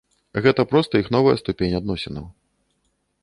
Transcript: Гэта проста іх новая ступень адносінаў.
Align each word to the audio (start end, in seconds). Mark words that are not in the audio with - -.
Гэта 0.45 0.63
проста 0.71 0.93
іх 1.03 1.11
новая 1.17 1.35
ступень 1.43 1.77
адносінаў. 1.81 2.25